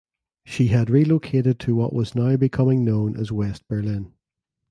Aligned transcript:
She 0.47 0.69
had 0.69 0.89
relocated 0.89 1.59
to 1.59 1.75
what 1.75 1.93
was 1.93 2.15
now 2.15 2.35
becoming 2.35 2.83
known 2.83 3.15
as 3.15 3.31
West 3.31 3.67
Berlin. 3.67 4.11